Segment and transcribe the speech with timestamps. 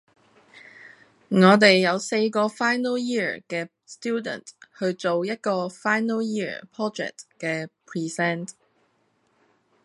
[1.29, 4.43] 我哋有四個 final year 嘅 student
[4.79, 8.49] 去做一個 final year project 嘅 present